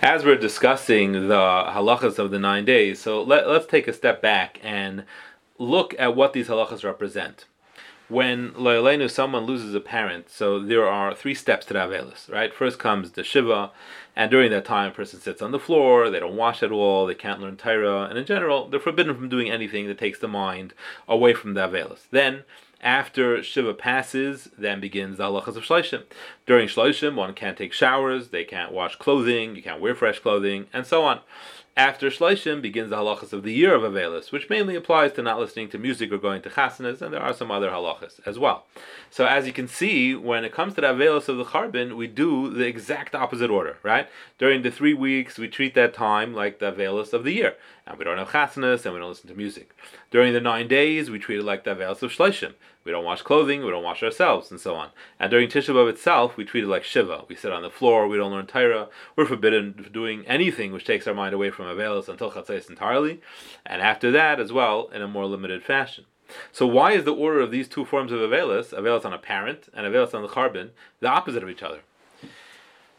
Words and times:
As 0.00 0.24
we're 0.24 0.36
discussing 0.36 1.26
the 1.26 1.34
halachas 1.34 2.20
of 2.20 2.30
the 2.30 2.38
nine 2.38 2.64
days, 2.64 3.00
so 3.00 3.20
let, 3.20 3.44
us 3.44 3.66
take 3.66 3.88
a 3.88 3.92
step 3.92 4.22
back 4.22 4.60
and 4.62 5.02
look 5.58 5.92
at 5.98 6.14
what 6.14 6.32
these 6.32 6.46
halachas 6.46 6.84
represent. 6.84 7.46
When 8.08 8.52
loyalenu 8.52 9.10
someone 9.10 9.44
loses 9.44 9.74
a 9.74 9.80
parent, 9.80 10.30
so 10.30 10.60
there 10.60 10.86
are 10.86 11.16
three 11.16 11.34
steps 11.34 11.66
to 11.66 11.72
the 11.72 11.80
avelis, 11.80 12.30
right? 12.30 12.54
First 12.54 12.78
comes 12.78 13.10
the 13.10 13.24
shiva, 13.24 13.72
and 14.14 14.30
during 14.30 14.52
that 14.52 14.64
time, 14.64 14.92
a 14.92 14.94
person 14.94 15.18
sits 15.18 15.42
on 15.42 15.50
the 15.50 15.58
floor, 15.58 16.10
they 16.10 16.20
don't 16.20 16.36
wash 16.36 16.62
at 16.62 16.70
all, 16.70 17.04
they 17.04 17.16
can't 17.16 17.40
learn 17.40 17.56
Torah, 17.56 18.04
and 18.04 18.16
in 18.16 18.24
general, 18.24 18.68
they're 18.68 18.78
forbidden 18.78 19.16
from 19.16 19.28
doing 19.28 19.50
anything 19.50 19.88
that 19.88 19.98
takes 19.98 20.20
the 20.20 20.28
mind 20.28 20.74
away 21.08 21.34
from 21.34 21.54
the 21.54 21.66
avelis. 21.66 22.02
Then, 22.12 22.44
after 22.80 23.42
Shiva 23.42 23.74
passes, 23.74 24.48
then 24.56 24.80
begins 24.80 25.18
the 25.18 25.24
halachas 25.24 25.56
of 25.56 25.64
Shloshim. 25.64 26.04
During 26.46 26.68
Shloshim, 26.68 27.14
one 27.14 27.34
can't 27.34 27.58
take 27.58 27.72
showers, 27.72 28.28
they 28.28 28.44
can't 28.44 28.72
wash 28.72 28.96
clothing, 28.96 29.56
you 29.56 29.62
can't 29.62 29.80
wear 29.80 29.94
fresh 29.94 30.20
clothing, 30.20 30.66
and 30.72 30.86
so 30.86 31.04
on. 31.04 31.20
After 31.78 32.10
Shloshim 32.10 32.60
begins 32.60 32.90
the 32.90 32.96
halachas 32.96 33.32
of 33.32 33.44
the 33.44 33.52
year 33.52 33.72
of 33.72 33.82
Avelis, 33.82 34.32
which 34.32 34.50
mainly 34.50 34.74
applies 34.74 35.12
to 35.12 35.22
not 35.22 35.38
listening 35.38 35.68
to 35.68 35.78
music 35.78 36.10
or 36.10 36.18
going 36.18 36.42
to 36.42 36.50
chasanas, 36.50 37.00
and 37.00 37.14
there 37.14 37.22
are 37.22 37.32
some 37.32 37.52
other 37.52 37.70
halachas 37.70 38.18
as 38.26 38.36
well. 38.36 38.66
So 39.10 39.26
as 39.26 39.46
you 39.46 39.52
can 39.52 39.68
see, 39.68 40.16
when 40.16 40.44
it 40.44 40.52
comes 40.52 40.74
to 40.74 40.80
the 40.80 40.88
Avelis 40.88 41.28
of 41.28 41.36
the 41.36 41.44
Charbin, 41.44 41.96
we 41.96 42.08
do 42.08 42.50
the 42.50 42.66
exact 42.66 43.14
opposite 43.14 43.48
order, 43.48 43.78
right? 43.84 44.08
During 44.38 44.62
the 44.62 44.72
three 44.72 44.92
weeks, 44.92 45.38
we 45.38 45.46
treat 45.46 45.74
that 45.76 45.94
time 45.94 46.34
like 46.34 46.58
the 46.58 46.72
Avelis 46.72 47.12
of 47.12 47.22
the 47.22 47.30
year, 47.30 47.54
and 47.86 47.96
we 47.96 48.04
don't 48.04 48.18
have 48.18 48.30
chasanas, 48.30 48.84
and 48.84 48.94
we 48.94 48.98
don't 48.98 49.10
listen 49.10 49.28
to 49.28 49.36
music. 49.36 49.70
During 50.10 50.32
the 50.32 50.40
nine 50.40 50.66
days, 50.66 51.10
we 51.10 51.20
treat 51.20 51.38
it 51.38 51.44
like 51.44 51.62
the 51.62 51.76
Avelis 51.76 52.02
of 52.02 52.10
Shloshim. 52.10 52.54
We 52.88 52.92
don't 52.92 53.04
wash 53.04 53.20
clothing, 53.20 53.62
we 53.66 53.70
don't 53.70 53.82
wash 53.82 54.02
ourselves, 54.02 54.50
and 54.50 54.58
so 54.58 54.74
on. 54.74 54.88
And 55.20 55.30
during 55.30 55.50
Tisha 55.50 55.74
B'Av 55.74 55.90
itself, 55.90 56.38
we 56.38 56.46
treat 56.46 56.64
it 56.64 56.68
like 56.68 56.84
Shiva. 56.84 57.24
We 57.28 57.36
sit 57.36 57.52
on 57.52 57.60
the 57.60 57.68
floor, 57.68 58.08
we 58.08 58.16
don't 58.16 58.32
learn 58.32 58.46
Torah, 58.46 58.88
we're 59.14 59.26
forbidden 59.26 59.74
from 59.74 59.92
doing 59.92 60.24
anything 60.26 60.72
which 60.72 60.86
takes 60.86 61.06
our 61.06 61.12
mind 61.12 61.34
away 61.34 61.50
from 61.50 61.66
Avelis 61.66 62.08
until 62.08 62.30
Chatzais 62.30 62.70
entirely, 62.70 63.20
and 63.66 63.82
after 63.82 64.10
that 64.12 64.40
as 64.40 64.54
well, 64.54 64.88
in 64.94 65.02
a 65.02 65.06
more 65.06 65.26
limited 65.26 65.62
fashion. 65.62 66.06
So 66.50 66.66
why 66.66 66.92
is 66.92 67.04
the 67.04 67.14
order 67.14 67.40
of 67.40 67.50
these 67.50 67.68
two 67.68 67.84
forms 67.84 68.10
of 68.10 68.20
Avelis, 68.20 68.72
Avelis 68.72 69.04
on 69.04 69.12
a 69.12 69.18
parent 69.18 69.68
and 69.74 69.86
Avelis 69.86 70.14
on 70.14 70.22
the 70.22 70.28
Charbin, 70.28 70.70
the 71.00 71.08
opposite 71.08 71.42
of 71.42 71.50
each 71.50 71.62
other? 71.62 71.80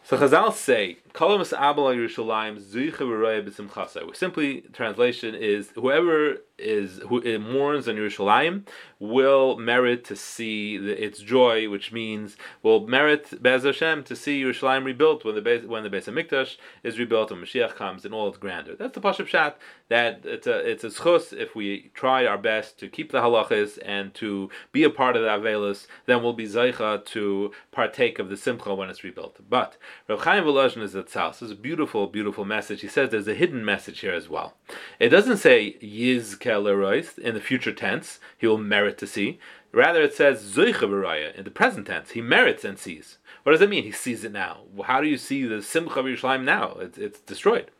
So 0.03 0.17
Chazal 0.17 0.53
say, 0.53 0.97
"Kolamas 1.13 1.51
Abel 1.51 1.85
Yerushalayim 1.85 2.61
Zuicha 2.61 4.15
Simply 4.15 4.61
translation 4.71 5.33
is 5.33 5.71
whoever 5.71 6.41
is 6.59 6.99
who 7.07 7.39
mourns 7.39 7.87
on 7.87 7.95
Yerushalayim 7.95 8.63
will 8.99 9.57
merit 9.57 10.03
to 10.05 10.15
see 10.15 10.77
the, 10.77 11.03
its 11.03 11.19
joy, 11.19 11.69
which 11.69 11.91
means 11.91 12.35
will 12.61 12.85
merit 12.85 13.41
Bez 13.41 13.63
Hashem 13.63 14.03
to 14.03 14.15
see 14.15 14.41
Yerushalayim 14.41 14.83
rebuilt 14.83 15.23
when 15.23 15.35
the 15.35 15.41
Beis, 15.41 15.65
when 15.65 15.83
the 15.83 15.89
Beis 15.89 16.05
Hamikdash 16.05 16.57
is 16.83 16.99
rebuilt 16.99 17.31
when 17.31 17.41
Mashiach 17.41 17.75
comes 17.75 18.05
in 18.05 18.13
all 18.13 18.27
its 18.27 18.37
grandeur. 18.37 18.75
That's 18.75 18.93
the 18.93 19.01
pashut 19.01 19.29
pshat. 19.29 19.55
That 19.87 20.21
it's 20.25 20.47
a 20.47 20.57
it's 20.69 20.83
a 20.83 20.89
zchus 20.89 21.33
if 21.33 21.55
we 21.55 21.91
try 21.93 22.25
our 22.25 22.37
best 22.37 22.77
to 22.79 22.87
keep 22.87 23.11
the 23.11 23.21
halachas 23.21 23.79
and 23.83 24.13
to 24.15 24.49
be 24.71 24.83
a 24.83 24.89
part 24.89 25.15
of 25.15 25.23
the 25.23 25.29
Avelis, 25.29 25.87
then 26.05 26.21
we'll 26.21 26.33
be 26.33 26.45
zaycha 26.45 27.05
to 27.05 27.51
partake 27.71 28.19
of 28.19 28.29
the 28.29 28.37
Simcha 28.37 28.75
when 28.75 28.89
it's 28.89 29.03
rebuilt. 29.03 29.37
But 29.49 29.77
Rav 30.07 30.23
Chaim 30.23 30.43
Volozhin 30.43 30.81
is 30.81 30.95
itself. 30.95 31.39
This 31.39 31.47
is 31.47 31.51
a 31.51 31.55
beautiful, 31.55 32.07
beautiful 32.07 32.45
message. 32.45 32.81
He 32.81 32.87
says 32.87 33.09
there's 33.09 33.27
a 33.27 33.33
hidden 33.33 33.63
message 33.63 33.99
here 34.01 34.13
as 34.13 34.29
well. 34.29 34.55
It 34.99 35.09
doesn't 35.09 35.37
say 35.37 35.77
Yiz 35.81 36.39
in 36.49 37.33
the 37.33 37.41
future 37.41 37.71
tense, 37.71 38.19
he 38.37 38.47
will 38.47 38.57
merit 38.57 38.97
to 38.99 39.07
see. 39.07 39.39
Rather, 39.71 40.01
it 40.01 40.13
says 40.13 40.43
Zoicha 40.43 41.35
in 41.35 41.43
the 41.43 41.51
present 41.51 41.87
tense, 41.87 42.11
he 42.11 42.21
merits 42.21 42.65
and 42.65 42.79
sees. 42.79 43.17
What 43.43 43.51
does 43.51 43.61
that 43.61 43.69
mean? 43.69 43.83
He 43.83 43.91
sees 43.91 44.23
it 44.23 44.31
now. 44.31 44.61
How 44.83 45.01
do 45.01 45.07
you 45.07 45.17
see 45.17 45.45
the 45.45 45.61
Simcha 45.61 45.99
of 45.99 46.05
Yerushalayim 46.05 46.43
now? 46.43 46.77
It's, 46.79 46.97
it's 46.97 47.19
destroyed. 47.19 47.71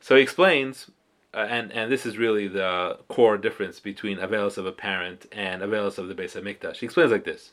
So 0.00 0.14
he 0.14 0.22
explains, 0.22 0.90
uh, 1.34 1.46
and 1.48 1.72
and 1.72 1.90
this 1.90 2.06
is 2.06 2.16
really 2.16 2.48
the 2.48 2.98
core 3.08 3.36
difference 3.36 3.80
between 3.80 4.18
Avelis 4.18 4.56
of 4.56 4.66
a 4.66 4.72
parent 4.72 5.26
and 5.32 5.62
Avelis 5.62 5.98
of 5.98 6.08
the 6.08 6.14
Beis 6.14 6.40
Hamikdash. 6.40 6.76
He 6.76 6.86
explains 6.86 7.10
like 7.10 7.24
this: 7.24 7.50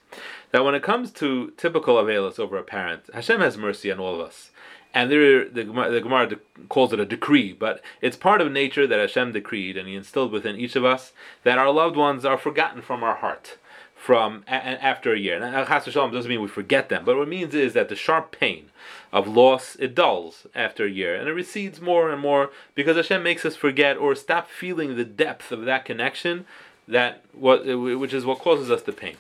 that 0.51 0.63
when 0.63 0.75
it 0.75 0.83
comes 0.83 1.11
to 1.13 1.51
typical 1.57 1.95
Avelis 1.95 2.39
over 2.39 2.57
a 2.57 2.63
parent, 2.63 3.09
Hashem 3.13 3.41
has 3.41 3.57
mercy 3.57 3.91
on 3.91 4.00
all 4.00 4.13
of 4.13 4.22
us 4.22 4.51
and 4.93 5.09
there 5.11 5.47
the, 5.49 5.63
the 5.63 6.01
Gemara 6.01 6.29
calls 6.69 6.93
it 6.93 6.99
a 6.99 7.05
decree, 7.05 7.53
but 7.53 7.81
it's 8.01 8.15
part 8.15 8.41
of 8.41 8.51
nature 8.51 8.85
that 8.85 8.99
Hashem 8.99 9.31
decreed 9.31 9.75
and 9.77 9.87
He 9.87 9.95
instilled 9.95 10.31
within 10.31 10.55
each 10.55 10.75
of 10.75 10.85
us 10.85 11.13
that 11.43 11.57
our 11.57 11.71
loved 11.71 11.95
ones 11.95 12.25
are 12.25 12.37
forgotten 12.37 12.81
from 12.81 13.03
our 13.03 13.15
heart 13.15 13.57
from 13.95 14.43
a, 14.49 14.53
after 14.53 15.13
a 15.13 15.19
year. 15.19 15.39
Now, 15.39 15.63
Chas 15.63 15.85
doesn't 15.85 16.27
mean 16.27 16.41
we 16.41 16.49
forget 16.49 16.89
them, 16.89 17.05
but 17.05 17.15
what 17.15 17.23
it 17.23 17.29
means 17.29 17.55
is 17.55 17.71
that 17.73 17.87
the 17.87 17.95
sharp 17.95 18.37
pain 18.37 18.65
of 19.13 19.27
loss 19.27 19.77
it 19.77 19.95
dulls 19.95 20.45
after 20.53 20.85
a 20.85 20.91
year, 20.91 21.15
and 21.15 21.29
it 21.29 21.33
recedes 21.33 21.79
more 21.79 22.11
and 22.11 22.21
more 22.21 22.51
because 22.75 22.97
Hashem 22.97 23.23
makes 23.23 23.45
us 23.45 23.55
forget 23.55 23.95
or 23.95 24.13
stop 24.13 24.49
feeling 24.49 24.95
the 24.97 25.05
depth 25.05 25.53
of 25.53 25.63
that 25.65 25.85
connection 25.85 26.45
that 26.85 27.23
what 27.31 27.65
which 27.65 28.13
is 28.13 28.25
what 28.25 28.39
causes 28.39 28.69
us 28.69 28.81
the 28.81 28.91
pain. 28.91 29.15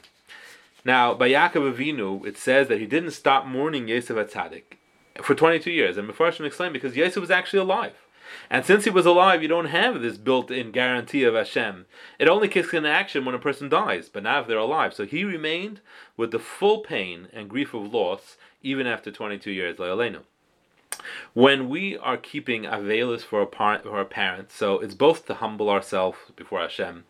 Now, 0.83 1.13
by 1.13 1.29
Yaakov 1.29 1.73
Avinu, 1.73 2.25
it 2.25 2.37
says 2.37 2.67
that 2.67 2.81
he 2.81 2.85
didn't 2.85 3.11
stop 3.11 3.45
mourning 3.45 3.87
Yosef 3.87 4.17
HaTzaddik 4.17 4.63
for 5.21 5.35
22 5.35 5.71
years. 5.71 5.97
And 5.97 6.09
Mepharshim 6.09 6.45
explained 6.45 6.73
because 6.73 6.95
Yosef 6.95 7.21
was 7.21 7.31
actually 7.31 7.59
alive. 7.59 7.93
And 8.49 8.65
since 8.65 8.83
he 8.83 8.89
was 8.89 9.05
alive, 9.05 9.41
you 9.41 9.47
don't 9.47 9.65
have 9.65 10.01
this 10.01 10.17
built-in 10.17 10.71
guarantee 10.71 11.23
of 11.23 11.35
Hashem. 11.35 11.85
It 12.19 12.27
only 12.27 12.47
kicks 12.47 12.73
into 12.73 12.89
action 12.89 13.25
when 13.25 13.35
a 13.35 13.39
person 13.39 13.69
dies, 13.69 14.09
but 14.09 14.23
not 14.23 14.41
if 14.41 14.47
they're 14.47 14.57
alive. 14.57 14.93
So 14.93 15.05
he 15.05 15.23
remained 15.23 15.81
with 16.17 16.31
the 16.31 16.39
full 16.39 16.79
pain 16.79 17.27
and 17.33 17.49
grief 17.49 17.73
of 17.73 17.93
loss 17.93 18.37
even 18.61 18.87
after 18.87 19.11
22 19.11 19.51
years, 19.51 19.77
When 21.33 21.69
we 21.69 21.97
are 21.97 22.17
keeping 22.17 22.63
avelis 22.63 23.21
for 23.21 23.41
our, 23.41 23.45
par- 23.45 23.81
for 23.83 23.97
our 23.97 24.05
parents, 24.05 24.55
so 24.55 24.79
it's 24.79 24.93
both 24.93 25.25
to 25.25 25.35
humble 25.35 25.69
ourselves 25.69 26.17
before 26.35 26.61
Hashem 26.61 27.03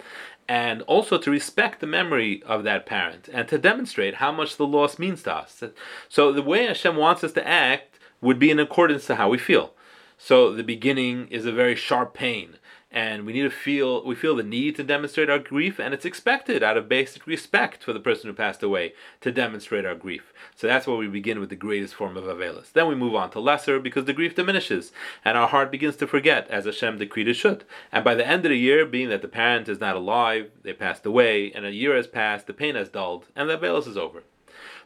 and 0.48 0.82
also 0.84 1.18
to 1.18 1.32
respect 1.32 1.80
the 1.80 1.88
memory 1.88 2.44
of 2.44 2.64
that 2.64 2.86
parent 2.86 3.30
and 3.32 3.48
to 3.48 3.58
demonstrate 3.58 4.16
how 4.16 4.32
much 4.32 4.58
the 4.58 4.68
loss 4.68 5.00
means 5.00 5.24
to 5.24 5.34
us. 5.34 5.64
So 6.10 6.32
the 6.32 6.42
way 6.42 6.66
Hashem 6.66 6.96
wants 6.96 7.24
us 7.24 7.32
to 7.34 7.48
act 7.48 7.93
would 8.24 8.40
be 8.40 8.50
in 8.50 8.60
accordance 8.60 9.06
to 9.08 9.16
how 9.16 9.30
we 9.30 9.38
feel. 9.38 9.74
So 10.18 10.54
the 10.54 10.64
beginning 10.64 11.28
is 11.28 11.46
a 11.46 11.52
very 11.52 11.76
sharp 11.76 12.14
pain, 12.14 12.56
and 12.90 13.26
we 13.26 13.34
need 13.34 13.42
to 13.42 13.50
feel 13.50 14.06
we 14.06 14.16
feel 14.16 14.36
the 14.36 14.44
need 14.44 14.76
to 14.78 14.84
demonstrate 14.84 15.30
our 15.30 15.40
grief, 15.40 15.80
and 15.80 15.94
it's 15.94 16.06
expected 16.06 16.64
out 16.64 16.78
of 16.78 16.88
basic 16.88 17.28
respect 17.28 17.84
for 17.84 17.92
the 17.92 18.00
person 18.00 18.30
who 18.30 18.36
passed 18.36 18.64
away 18.64 18.94
to 19.20 19.32
demonstrate 19.32 19.86
our 19.86 19.96
grief. 19.96 20.32
So 20.56 20.68
that's 20.68 20.88
why 20.88 20.96
we 20.96 21.08
begin 21.08 21.42
with 21.42 21.50
the 21.50 21.58
greatest 21.58 21.96
form 21.96 22.16
of 22.16 22.24
Avelis. 22.24 22.72
Then 22.72 22.88
we 22.88 22.96
move 22.96 23.16
on 23.16 23.32
to 23.32 23.40
lesser 23.42 23.80
because 23.80 24.06
the 24.06 24.14
grief 24.14 24.36
diminishes, 24.36 24.94
and 25.26 25.38
our 25.38 25.48
heart 25.48 25.72
begins 25.72 25.98
to 25.98 26.08
forget, 26.08 26.48
as 26.50 26.64
Hashem 26.64 27.00
decreed 27.00 27.28
it 27.28 27.34
should. 27.34 27.66
And 27.92 28.06
by 28.06 28.16
the 28.16 28.26
end 28.26 28.46
of 28.46 28.52
the 28.52 28.58
year, 28.58 28.86
being 28.86 29.10
that 29.10 29.22
the 29.22 29.28
parent 29.28 29.68
is 29.68 29.82
not 29.82 29.98
alive, 29.98 30.52
they 30.62 30.74
passed 30.74 31.06
away, 31.06 31.52
and 31.52 31.66
a 31.66 31.72
year 31.72 31.96
has 31.96 32.08
passed, 32.08 32.48
the 32.48 32.54
pain 32.54 32.76
has 32.76 32.88
dulled, 32.88 33.26
and 33.36 33.50
the 33.50 33.58
Avelis 33.58 33.88
is 33.88 33.98
over. 33.98 34.24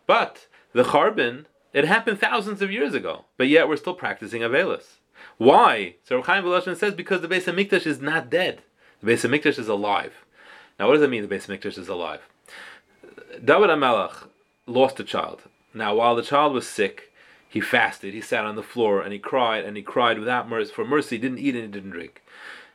But 0.07 0.47
the 0.73 0.85
Charbin 0.85 1.45
it 1.77 1.85
happened 1.85 2.19
thousands 2.19 2.63
of 2.63 2.71
years 2.71 2.95
ago, 2.95 3.25
but 3.37 3.47
yet 3.47 3.69
we're 3.69 3.77
still 3.77 3.93
practicing 3.93 4.41
Avelis. 4.41 4.95
Why? 5.37 5.93
So 6.03 6.23
Chaim 6.23 6.43
Volozhin 6.43 6.75
says 6.75 6.95
because 6.95 7.21
the 7.21 7.27
Beis 7.27 7.43
Hamikdash 7.43 7.85
is 7.85 8.01
not 8.01 8.31
dead. 8.31 8.63
The 8.99 9.11
Beis 9.11 9.23
Hamikdash 9.23 9.59
is 9.59 9.67
alive. 9.67 10.13
Now, 10.79 10.87
what 10.87 10.95
does 10.95 11.03
it 11.03 11.11
mean? 11.11 11.27
The 11.27 11.35
Beis 11.35 11.45
Hamikdash 11.45 11.77
is 11.77 11.87
alive. 11.87 12.21
David 13.45 13.69
HaMelech 13.69 14.27
lost 14.65 14.99
a 14.99 15.03
child. 15.03 15.43
Now, 15.71 15.93
while 15.93 16.15
the 16.15 16.23
child 16.23 16.53
was 16.53 16.67
sick, 16.67 17.11
he 17.47 17.61
fasted. 17.61 18.15
He 18.15 18.21
sat 18.21 18.45
on 18.45 18.55
the 18.55 18.63
floor 18.63 19.01
and 19.01 19.13
he 19.13 19.19
cried 19.19 19.63
and 19.63 19.77
he 19.77 19.83
cried 19.83 20.17
without 20.17 20.49
mercy 20.49 20.73
for 20.73 20.83
mercy. 20.83 21.17
He 21.17 21.21
didn't 21.21 21.37
eat 21.37 21.53
and 21.53 21.65
he 21.65 21.71
didn't 21.71 21.91
drink. 21.91 22.23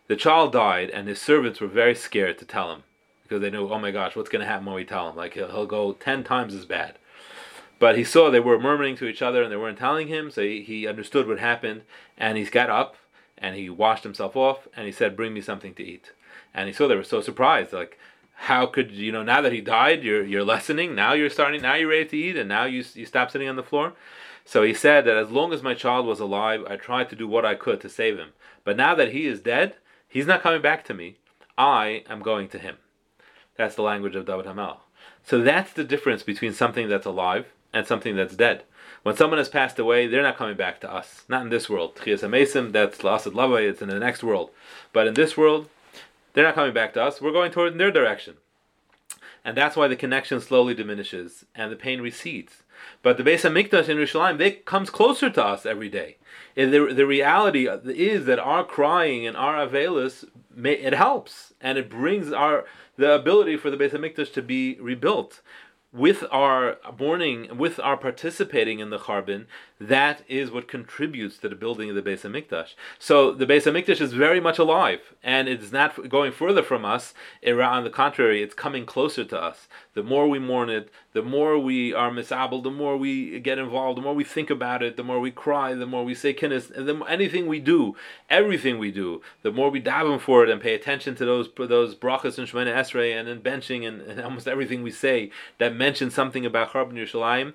The 0.07 0.15
child 0.15 0.53
died, 0.53 0.91
and 0.91 1.09
his 1.09 1.21
servants 1.21 1.61
were 1.61 1.67
very 1.67 1.95
scared 1.95 2.39
to 2.39 2.45
tell 2.45 2.73
him 2.73 2.83
because 3.23 3.41
they 3.41 3.51
knew, 3.51 3.73
oh 3.73 3.79
my 3.79 3.91
gosh, 3.91 4.15
what's 4.15 4.29
going 4.29 4.43
to 4.43 4.47
happen 4.47 4.67
when 4.67 4.75
we 4.75 4.85
tell 4.85 5.09
him? 5.09 5.17
Like 5.17 5.35
he'll, 5.35 5.51
he'll 5.51 5.67
go 5.67 5.93
ten 5.93 6.23
times 6.23 6.55
as 6.55 6.67
bad. 6.67 6.99
But 7.83 7.99
he 7.99 8.05
saw 8.05 8.31
they 8.31 8.39
were 8.39 8.61
murmuring 8.61 8.95
to 8.99 9.09
each 9.09 9.23
other 9.23 9.43
and 9.43 9.51
they 9.51 9.57
weren't 9.57 9.77
telling 9.77 10.07
him, 10.07 10.31
so 10.31 10.41
he, 10.43 10.63
he 10.63 10.87
understood 10.87 11.27
what 11.27 11.41
happened 11.41 11.83
and 12.17 12.39
he 12.39 12.45
got 12.45 12.71
up 12.71 12.95
and 13.37 13.57
he 13.57 13.69
washed 13.69 14.05
himself 14.05 14.37
off 14.37 14.69
and 14.77 14.87
he 14.87 14.93
said, 14.93 15.17
Bring 15.17 15.35
me 15.35 15.41
something 15.41 15.75
to 15.75 15.83
eat. 15.83 16.13
And 16.55 16.69
he 16.69 16.73
saw 16.73 16.87
they 16.87 16.95
were 16.95 17.03
so 17.03 17.21
surprised, 17.21 17.73
like, 17.73 17.99
how 18.35 18.67
could 18.67 18.93
you 18.93 19.11
know 19.11 19.25
now 19.25 19.41
that 19.41 19.51
he 19.51 19.61
died 19.61 20.05
you're 20.05 20.25
you're 20.25 20.45
lessening 20.45 20.95
now 20.95 21.13
you're 21.13 21.29
starting 21.29 21.61
now 21.61 21.75
you're 21.75 21.89
ready 21.89 22.05
to 22.05 22.17
eat 22.17 22.37
and 22.37 22.49
now 22.49 22.67
you 22.67 22.85
you 22.95 23.05
stop 23.05 23.33
sitting 23.33 23.49
on 23.49 23.57
the 23.57 23.65
floor? 23.65 23.95
So 24.45 24.63
he 24.63 24.75
said 24.75 25.05
that 25.07 25.17
as 25.17 25.33
long 25.33 25.53
as 25.53 25.65
my 25.65 25.75
child 25.75 26.07
was 26.07 26.21
alive 26.21 26.65
i 26.69 26.77
tried 26.77 27.11
to 27.11 27.17
do 27.17 27.27
what 27.27 27.45
i 27.45 27.57
could 27.57 27.81
to 27.81 27.89
save 27.89 28.17
him. 28.17 28.29
But 28.63 28.77
now 28.77 28.95
that 28.95 29.11
he 29.11 29.27
is 29.27 29.41
dead 29.41 29.75
he's 30.09 30.29
not 30.29 30.43
coming 30.43 30.63
back 30.63 30.85
to 30.85 30.95
me. 30.95 31.17
I 31.59 32.05
am 32.09 32.23
going 32.23 32.49
to 32.51 32.61
him. 32.61 32.77
That's 33.57 33.75
the 33.75 33.83
language 33.83 34.15
of 34.15 34.27
david 34.27 34.47
hamel. 34.47 34.83
So 35.25 35.41
that's 35.41 35.73
the 35.73 35.83
difference 35.83 36.23
between 36.23 36.53
something 36.53 36.89
that's 36.89 37.07
alive 37.07 37.47
and 37.73 37.87
something 37.87 38.17
that's 38.17 38.37
dead. 38.37 38.65
When 39.03 39.17
someone 39.17 39.39
has 39.39 39.49
passed 39.49 39.79
away, 39.79 40.07
they're 40.07 40.23
not 40.23 40.37
coming 40.37 40.57
back 40.57 40.81
to 40.81 40.93
us. 40.93 41.25
Not 41.29 41.43
in 41.43 41.49
this 41.49 41.69
world. 41.69 41.97
Tchias 41.97 42.21
Amesim, 42.21 42.73
that's 42.73 42.99
Lasad 42.99 43.33
Lavai, 43.33 43.69
it's 43.69 43.83
in 43.83 43.89
the 43.89 43.99
next 43.99 44.23
world. 44.23 44.51
But 44.93 45.07
in 45.07 45.15
this 45.15 45.37
world, 45.37 45.69
they're 46.33 46.45
not 46.45 46.55
coming 46.55 46.73
back 46.73 46.95
to 46.95 47.03
us. 47.03 47.21
We're 47.21 47.33
going 47.33 47.51
toward 47.51 47.73
in 47.73 47.79
their 47.79 47.91
direction. 47.91 48.37
and 49.45 49.57
that's 49.57 49.77
why 49.77 49.89
the 49.89 49.97
connection 49.97 50.41
slowly 50.41 50.75
diminishes 50.75 51.45
and 51.55 51.73
the 51.73 51.77
pain 51.77 52.01
recedes. 52.01 52.63
But 53.03 53.17
the 53.17 53.23
Beis 53.25 53.43
Hamikdash 53.43 53.89
in 53.89 53.97
Yerushalayim, 53.97 54.39
they 54.39 54.53
comes 54.53 54.91
closer 54.91 55.31
to 55.31 55.45
us 55.45 55.67
every 55.67 55.89
day. 55.89 56.17
And 56.57 56.73
the, 56.73 56.93
the 56.95 57.07
reality 57.07 57.69
is 57.69 58.27
that 58.27 58.39
our 58.39 58.65
crying 58.65 59.27
and 59.27 59.37
our 59.37 59.67
avelis, 59.67 60.25
it 60.65 60.93
helps, 60.93 61.53
and 61.61 61.79
it 61.79 61.89
brings 61.89 62.33
our 62.33 62.65
the 62.97 63.15
ability 63.15 63.57
for 63.57 63.71
the 63.71 63.77
Beis 63.77 63.91
Hamikdash 63.91 64.33
to 64.35 64.43
be 64.43 64.77
rebuilt 64.81 65.41
with 65.93 66.25
our 66.31 66.79
mourning, 66.99 67.59
with 67.59 67.79
our 67.81 67.97
participating 67.97 68.79
in 68.79 68.89
the 68.89 68.99
Charbin, 68.99 69.45
that 69.79 70.23
is 70.29 70.51
what 70.51 70.69
contributes 70.69 71.37
to 71.39 71.49
the 71.49 71.55
building 71.55 71.91
of 71.91 71.97
the 71.97 72.03
Beis 72.03 72.23
Hamikdash. 72.23 72.75
So 72.99 73.33
the 73.33 73.47
Beis 73.47 73.65
Hamikdash 73.65 74.01
is 74.01 74.13
very 74.13 74.41
much 74.41 74.59
alive, 74.59 75.01
and 75.23 75.49
it's 75.49 75.73
not 75.73 76.09
going 76.09 76.33
further 76.33 76.63
from 76.63 76.85
us. 76.85 77.13
On 77.47 77.85
the 77.85 77.91
contrary, 77.91 78.43
it's 78.43 78.55
coming 78.55 78.87
closer 78.87 79.25
to 79.25 79.41
us. 79.41 79.69
The 79.95 80.03
more 80.03 80.29
we 80.29 80.39
mourn 80.39 80.71
it, 80.71 80.91
the 81.13 81.23
more 81.23 81.59
we 81.59 81.93
are 81.93 82.11
misable, 82.11 82.63
the 82.63 82.71
more 82.71 82.97
we 82.97 83.39
get 83.41 83.59
involved, 83.59 83.99
the 83.99 84.03
more 84.03 84.15
we 84.15 84.25
think 84.25 84.49
about 84.49 84.83
it, 84.83 84.97
the 84.97 85.05
more 85.05 85.21
we 85.21 85.31
cry, 85.31 85.75
the 85.75 85.85
more 85.85 86.05
we 86.05 86.15
say 86.15 86.33
kinnis, 86.33 86.71
and 86.71 86.89
the, 86.89 86.97
anything 87.05 87.47
we 87.47 87.61
do, 87.61 87.95
everything 88.31 88.79
we 88.79 88.91
do, 88.91 89.21
the 89.43 89.53
more 89.53 89.69
we 89.69 89.83
daven 89.83 90.19
for 90.19 90.43
it 90.43 90.49
and 90.49 90.63
pay 90.63 90.75
attention 90.75 91.15
to 91.17 91.27
those 91.27 91.51
those 91.57 91.95
brachas 91.95 92.39
and 92.39 92.49
Shemoneh 92.49 92.75
Esrei 92.75 93.19
and 93.19 93.29
in 93.29 93.41
benching 93.41 93.87
and, 93.87 94.01
and, 94.01 94.21
almost 94.23 94.49
everything 94.49 94.83
we 94.83 94.91
say 94.91 95.31
that 95.59 95.75
mentions 95.83 96.15
something 96.15 96.47
about 96.47 96.71
Charbon 96.71 96.93
Yerushalayim, 96.93 97.55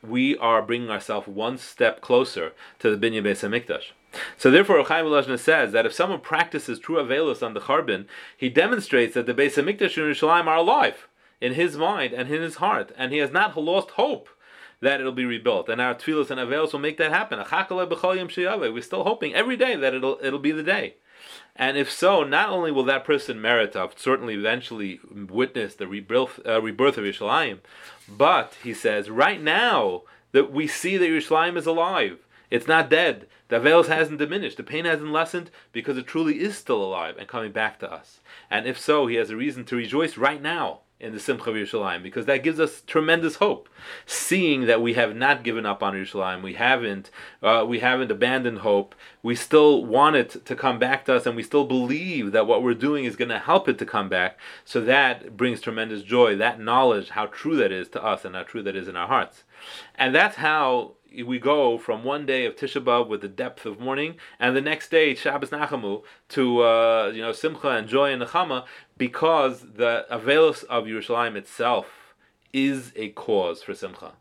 we 0.00 0.38
are 0.38 0.62
bringing 0.62 0.90
ourselves 0.90 1.26
one 1.26 1.58
step 1.58 2.00
closer 2.00 2.52
to 2.78 2.94
the 2.94 2.96
Binyan 2.96 3.24
Beis 3.24 3.42
Hamikdash. 3.42 3.86
So 4.38 4.48
therefore, 4.48 4.84
Chaim 4.84 5.06
Volozhin 5.06 5.36
says 5.36 5.72
that 5.72 5.84
if 5.84 5.92
someone 5.92 6.20
practices 6.20 6.78
true 6.78 7.02
avelus 7.02 7.44
on 7.44 7.52
the 7.52 7.60
Charbin, 7.60 8.06
he 8.36 8.48
demonstrates 8.48 9.14
that 9.14 9.26
the 9.26 9.34
Beis 9.34 9.56
Hamikdash 9.56 9.96
and 9.96 10.06
Yerushalayim 10.14 10.46
are 10.46 10.58
alive 10.58 11.08
in 11.40 11.54
his 11.54 11.76
mind 11.76 12.12
and 12.12 12.30
in 12.30 12.42
his 12.42 12.56
heart, 12.56 12.92
and 12.96 13.10
he 13.10 13.18
has 13.18 13.32
not 13.32 13.56
lost 13.56 13.90
hope 14.02 14.28
that 14.80 15.00
it'll 15.00 15.10
be 15.10 15.24
rebuilt. 15.24 15.68
And 15.68 15.80
our 15.80 15.96
tefillos 15.96 16.30
and 16.30 16.38
avelos 16.38 16.72
will 16.72 16.78
make 16.78 16.98
that 16.98 17.10
happen. 17.10 17.40
We're 17.40 18.82
still 18.82 19.04
hoping 19.04 19.34
every 19.34 19.56
day 19.56 19.74
that 19.74 19.94
it'll 19.94 20.18
it'll 20.22 20.38
be 20.38 20.52
the 20.52 20.62
day. 20.62 20.94
And 21.56 21.76
if 21.76 21.90
so, 21.90 22.24
not 22.24 22.48
only 22.48 22.72
will 22.72 22.84
that 22.84 23.04
person 23.04 23.40
merit 23.40 23.76
of 23.76 23.98
certainly 23.98 24.34
eventually 24.34 25.00
witness 25.10 25.74
the 25.74 25.86
rebirth, 25.86 26.40
uh, 26.44 26.60
rebirth 26.60 26.98
of 26.98 27.04
Yerushalayim, 27.04 27.58
but 28.08 28.56
he 28.62 28.74
says 28.74 29.08
right 29.08 29.40
now 29.40 30.02
that 30.32 30.52
we 30.52 30.66
see 30.66 30.96
that 30.96 31.08
Yerushalayim 31.08 31.56
is 31.56 31.66
alive. 31.66 32.18
It's 32.50 32.66
not 32.66 32.90
dead. 32.90 33.26
The 33.48 33.60
veils 33.60 33.88
hasn't 33.88 34.18
diminished. 34.18 34.56
The 34.56 34.62
pain 34.62 34.84
hasn't 34.84 35.12
lessened 35.12 35.50
because 35.72 35.96
it 35.96 36.06
truly 36.06 36.40
is 36.40 36.56
still 36.56 36.82
alive 36.82 37.16
and 37.18 37.28
coming 37.28 37.52
back 37.52 37.78
to 37.80 37.92
us. 37.92 38.20
And 38.50 38.66
if 38.66 38.78
so, 38.78 39.06
he 39.06 39.16
has 39.16 39.30
a 39.30 39.36
reason 39.36 39.64
to 39.66 39.76
rejoice 39.76 40.16
right 40.16 40.42
now 40.42 40.80
in 41.04 41.12
the 41.12 41.20
Simcha 41.20 41.50
of 41.50 41.56
Yerushalayim 41.56 42.02
because 42.02 42.24
that 42.26 42.42
gives 42.42 42.58
us 42.58 42.82
tremendous 42.86 43.36
hope. 43.36 43.68
Seeing 44.06 44.66
that 44.66 44.80
we 44.80 44.94
have 44.94 45.14
not 45.14 45.44
given 45.44 45.66
up 45.66 45.82
on 45.82 45.92
Yerushalayim, 45.92 46.42
we 46.42 46.54
haven't, 46.54 47.10
uh, 47.42 47.64
we 47.68 47.80
haven't 47.80 48.10
abandoned 48.10 48.60
hope. 48.60 48.94
We 49.22 49.34
still 49.34 49.84
want 49.84 50.16
it 50.16 50.44
to 50.46 50.56
come 50.56 50.78
back 50.78 51.04
to 51.04 51.14
us, 51.14 51.26
and 51.26 51.36
we 51.36 51.42
still 51.42 51.64
believe 51.64 52.32
that 52.32 52.46
what 52.46 52.62
we're 52.62 52.74
doing 52.74 53.04
is 53.04 53.16
going 53.16 53.28
to 53.28 53.38
help 53.38 53.68
it 53.68 53.78
to 53.78 53.86
come 53.86 54.08
back. 54.08 54.38
So 54.64 54.80
that 54.80 55.36
brings 55.36 55.60
tremendous 55.60 56.02
joy. 56.02 56.36
That 56.36 56.58
knowledge, 56.58 57.10
how 57.10 57.26
true 57.26 57.56
that 57.56 57.70
is 57.70 57.88
to 57.88 58.02
us, 58.02 58.24
and 58.24 58.34
how 58.34 58.42
true 58.42 58.62
that 58.62 58.74
is 58.74 58.88
in 58.88 58.96
our 58.96 59.08
hearts, 59.08 59.44
and 59.96 60.14
that's 60.14 60.36
how 60.36 60.92
we 61.22 61.38
go 61.38 61.78
from 61.78 62.04
one 62.04 62.26
day 62.26 62.46
of 62.46 62.56
Tisha 62.56 62.82
B'av 62.82 63.08
with 63.08 63.20
the 63.20 63.28
depth 63.28 63.66
of 63.66 63.78
mourning, 63.78 64.16
and 64.40 64.56
the 64.56 64.60
next 64.60 64.90
day 64.90 65.14
Shabbos 65.14 65.50
Nachamu 65.50 66.02
to 66.30 66.62
uh, 66.62 67.12
you 67.14 67.22
know 67.22 67.32
Simcha 67.32 67.68
and 67.68 67.86
joy 67.86 68.12
and 68.12 68.22
Nechama, 68.22 68.64
because 68.98 69.60
the 69.60 70.06
Avelos 70.10 70.64
of 70.64 70.84
Yerushalayim 70.84 71.36
itself 71.36 72.14
is 72.52 72.92
a 72.96 73.10
cause 73.10 73.62
for 73.62 73.74
Simcha. 73.74 74.12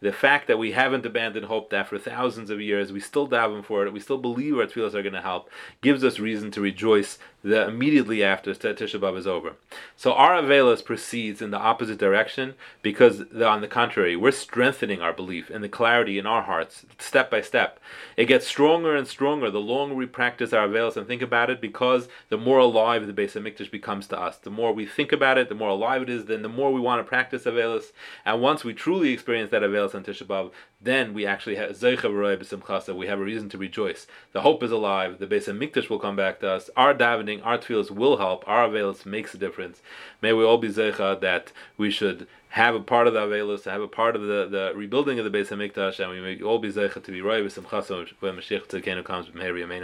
The 0.00 0.12
fact 0.12 0.46
that 0.46 0.58
we 0.58 0.72
haven't 0.72 1.04
abandoned 1.04 1.46
hope 1.46 1.68
that 1.70 1.88
for 1.88 1.98
thousands 1.98 2.48
of 2.48 2.58
years 2.58 2.90
we 2.90 3.00
still 3.00 3.28
daven 3.28 3.62
for 3.62 3.84
it, 3.84 3.92
we 3.92 4.00
still 4.00 4.16
believe 4.16 4.56
our 4.56 4.64
tefillos 4.64 4.94
are 4.94 5.02
going 5.02 5.12
to 5.12 5.20
help, 5.20 5.50
gives 5.82 6.02
us 6.02 6.18
reason 6.18 6.50
to 6.52 6.60
rejoice 6.62 7.18
that 7.42 7.68
immediately 7.68 8.22
after 8.22 8.52
Tisha 8.52 9.00
B'av 9.00 9.16
is 9.16 9.26
over. 9.26 9.54
So 9.96 10.12
our 10.12 10.40
Avelis 10.40 10.84
proceeds 10.84 11.40
in 11.40 11.50
the 11.50 11.58
opposite 11.58 11.98
direction 11.98 12.54
because, 12.82 13.22
on 13.42 13.60
the 13.60 13.68
contrary, 13.68 14.14
we're 14.16 14.30
strengthening 14.30 15.00
our 15.00 15.12
belief 15.12 15.48
and 15.48 15.64
the 15.64 15.68
clarity 15.68 16.18
in 16.18 16.26
our 16.26 16.42
hearts 16.42 16.84
step 16.98 17.30
by 17.30 17.40
step. 17.40 17.80
It 18.16 18.26
gets 18.26 18.46
stronger 18.46 18.94
and 18.94 19.06
stronger 19.06 19.50
the 19.50 19.60
longer 19.60 19.94
we 19.94 20.06
practice 20.06 20.52
our 20.52 20.68
Avelis 20.68 20.96
and 20.96 21.06
think 21.06 21.22
about 21.22 21.50
it 21.50 21.60
because 21.60 22.08
the 22.28 22.36
more 22.36 22.58
alive 22.58 23.06
the 23.06 23.12
Beis 23.12 23.32
Hamikdash 23.32 23.70
becomes 23.70 24.06
to 24.08 24.20
us. 24.20 24.36
The 24.36 24.50
more 24.50 24.72
we 24.72 24.84
think 24.84 25.12
about 25.12 25.38
it, 25.38 25.48
the 25.48 25.54
more 25.54 25.70
alive 25.70 26.02
it 26.02 26.10
is, 26.10 26.26
then 26.26 26.42
the 26.42 26.48
more 26.48 26.72
we 26.72 26.80
want 26.80 27.00
to 27.00 27.08
practice 27.08 27.44
Avelis. 27.44 27.92
And 28.24 28.42
once 28.42 28.64
we 28.64 28.74
truly 28.74 29.12
experience 29.12 29.50
that 29.50 29.62
Avelis 29.62 29.94
on 29.94 30.04
Tisha 30.04 30.24
B'av, 30.24 30.50
then 30.80 31.12
we 31.12 31.26
actually 31.26 31.56
have 31.56 31.70
Zeicha 31.70 32.96
we 32.96 33.06
have 33.06 33.20
a 33.20 33.24
reason 33.24 33.48
to 33.50 33.58
rejoice. 33.58 34.06
The 34.32 34.40
hope 34.40 34.62
is 34.62 34.70
alive, 34.70 35.18
the 35.18 35.26
Beis 35.26 35.46
Hamikdash 35.46 35.90
will 35.90 35.98
come 35.98 36.16
back 36.16 36.40
to 36.40 36.50
us, 36.50 36.70
our 36.76 36.94
davening 36.94 37.44
our 37.44 37.58
tefillos 37.58 37.90
will 37.90 38.16
help, 38.16 38.48
our 38.48 38.68
avelos 38.68 39.04
makes 39.04 39.34
a 39.34 39.38
difference. 39.38 39.82
May 40.22 40.32
we 40.32 40.44
all 40.44 40.58
be 40.58 40.68
zecha 40.68 41.20
that 41.20 41.52
we 41.76 41.90
should 41.90 42.26
have 42.50 42.74
a 42.74 42.80
part 42.80 43.06
of 43.06 43.14
the 43.14 43.60
to 43.62 43.70
have 43.70 43.82
a 43.82 43.88
part 43.88 44.16
of 44.16 44.22
the, 44.22 44.48
the 44.50 44.72
rebuilding 44.74 45.18
of 45.18 45.30
the 45.30 45.38
Beis 45.38 45.48
Hamikdash, 45.48 46.00
and 46.00 46.10
we 46.10 46.20
may 46.20 46.42
all 46.42 46.58
be 46.58 46.72
zecha 46.72 47.02
to 47.02 47.10
be 47.12 47.20
roy 47.20 47.46
some 47.48 47.64
when 47.64 48.36
Mashiach 48.36 48.66
Tzidkenu 48.66 49.04
comes. 49.04 49.28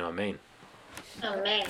Amen. 0.03 0.39
Amen. 1.23 1.67